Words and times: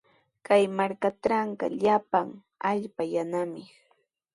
Kay 0.47 0.63
markatrawqa 0.77 1.65
llapan 1.81 2.27
allpa 2.71 3.03
yanami. 3.13 3.63